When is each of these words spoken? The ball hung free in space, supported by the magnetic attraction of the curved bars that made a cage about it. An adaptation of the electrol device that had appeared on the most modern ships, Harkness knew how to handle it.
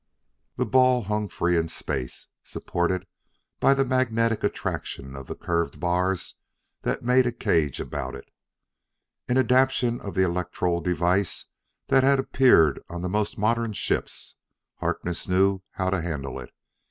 The 0.55 0.65
ball 0.65 1.03
hung 1.03 1.29
free 1.29 1.55
in 1.55 1.67
space, 1.67 2.25
supported 2.43 3.05
by 3.59 3.75
the 3.75 3.85
magnetic 3.85 4.43
attraction 4.43 5.15
of 5.15 5.27
the 5.27 5.35
curved 5.35 5.79
bars 5.79 6.37
that 6.81 7.03
made 7.03 7.27
a 7.27 7.31
cage 7.31 7.79
about 7.79 8.15
it. 8.15 8.27
An 9.29 9.37
adaptation 9.37 10.01
of 10.01 10.15
the 10.15 10.23
electrol 10.23 10.81
device 10.83 11.45
that 11.85 12.01
had 12.03 12.17
appeared 12.17 12.81
on 12.89 13.03
the 13.03 13.09
most 13.09 13.37
modern 13.37 13.73
ships, 13.73 14.37
Harkness 14.77 15.27
knew 15.27 15.61
how 15.73 15.91
to 15.91 16.01
handle 16.01 16.39
it. 16.39 16.49